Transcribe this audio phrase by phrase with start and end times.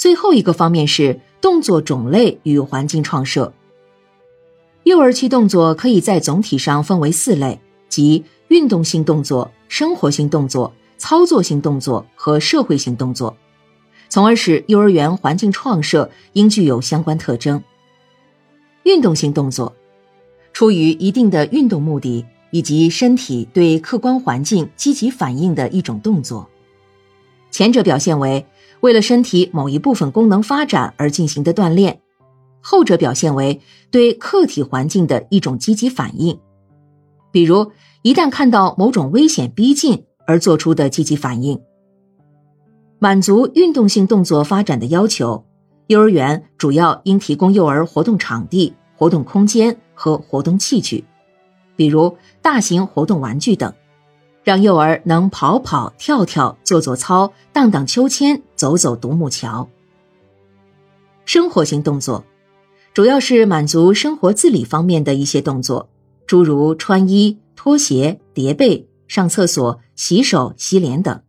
[0.00, 3.52] 最后一个方面是动作种类与环境创设。
[4.84, 7.60] 幼儿期动作可以在总体上分为四类，
[7.90, 13.36] 即运动性动作、生活性动作、操作性动作和社会性动作，
[14.08, 17.62] 从而使幼儿园环境创设应具有相关特征。
[18.84, 19.70] 运动性动作，
[20.54, 26.48] 出于一定的运动目的以及身体对客观环境积极反应的一种动作，
[27.50, 28.46] 前者表现为。
[28.80, 32.00] 为了身体某一部分功能发展而进行的锻炼，
[32.60, 33.60] 后者表现为
[33.90, 36.38] 对客体环境的一种积极反应，
[37.30, 37.72] 比如
[38.02, 41.60] 一旦看到某种危险逼近而做出的积极反应。
[42.98, 45.44] 满足运动性动作发展的要求，
[45.86, 51.04] 幼儿园主要应提供幼儿活动场地、活动空间和活动器具，
[51.76, 53.72] 比如大型活动玩具等。
[54.42, 59.68] 让幼儿能跑跑跳跳、做做操、荡荡秋千、走走独木桥。
[61.24, 62.24] 生活性动作，
[62.94, 65.88] 主要是满足生活自理方面的一些动作，
[66.26, 71.22] 诸如穿衣、脱鞋、叠被、上厕所、洗手、洗脸等。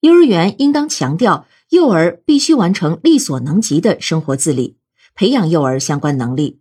[0.00, 4.76] 幼儿园应当强调幼儿必须完成力所能及的生活自理，
[5.14, 6.60] 培养幼儿相关能力，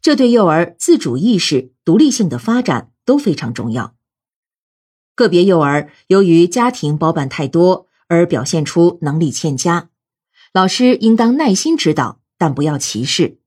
[0.00, 3.95] 这对幼儿自主意识、独立性的发展都非常重要。
[5.16, 9.88] 个别幼儿由于家庭包办太多而表现出能力欠佳，
[10.52, 13.38] 老师应当耐心指导，但不要歧视。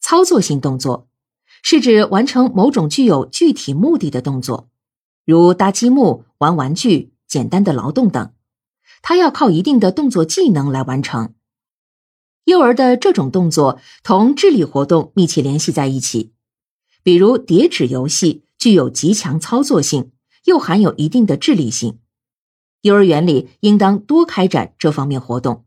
[0.00, 1.08] 操作性动作
[1.62, 4.68] 是指完成某种具有具体目的的动作，
[5.24, 8.32] 如搭积木、玩玩具、简单的劳动等，
[9.02, 11.34] 它要靠一定的动作技能来完成。
[12.46, 16.32] 幼儿的这种动作同智力活动密切联系在一起，
[17.04, 20.10] 比如叠纸游戏具有极强操作性。
[20.46, 21.98] 又含有一定的智力性，
[22.82, 25.64] 幼儿园里应当多开展这方面活动。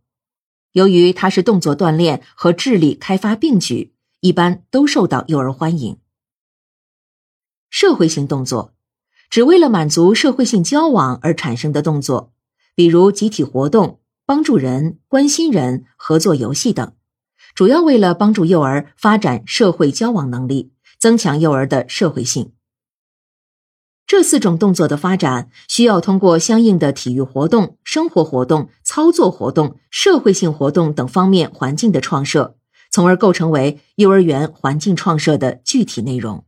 [0.71, 5.97] 由于它是动作锻炼和智力开发并举，一般都受到幼儿欢迎。
[7.69, 8.73] 社会性动作，
[9.29, 12.31] 只为了满足社会性交往而产生的动作，
[12.73, 16.93] 比如集体活动、帮助人、关心人、合作游戏等，
[17.53, 22.53] 主要为了帮助幼儿发展社会交往能力，增强幼儿的社会性。
[24.09, 32.55] 这四种动作的发展，需要通过相应的体育活动、生活活动、操作活动、社会性活动等方面环境的创设，
[32.89, 36.43] 从而构成为幼儿园环境创设的具体内容。